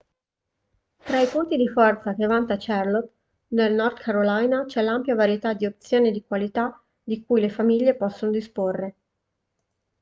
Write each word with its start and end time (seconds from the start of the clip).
tra 1.03 1.19
i 1.19 1.27
punti 1.27 1.57
di 1.57 1.67
forza 1.69 2.15
che 2.15 2.25
vanta 2.25 2.55
charlotte 2.57 3.13
nel 3.49 3.71
north 3.75 3.99
carolina 3.99 4.65
c'è 4.65 4.81
l'ampia 4.81 5.13
varietà 5.13 5.53
di 5.53 5.67
opzioni 5.67 6.09
di 6.11 6.25
qualità 6.25 6.83
di 7.03 7.23
cui 7.23 7.39
le 7.39 7.49
famiglie 7.49 7.95
possono 7.95 8.31
disporre 8.31 8.95